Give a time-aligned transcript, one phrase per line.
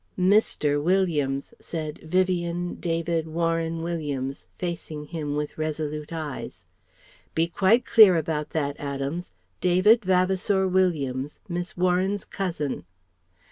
[0.17, 6.65] "Mister Williams," said Vivien David Warren Williams, facing him with resolute eyes.
[7.35, 12.83] "Be quite clear about that, Adams; David Vavasour Williams, Miss Warren's cousin."